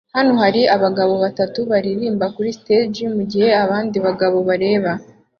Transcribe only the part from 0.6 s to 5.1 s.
abagabo batatu baririmba kuri stage mugihe abandi bagabo bareba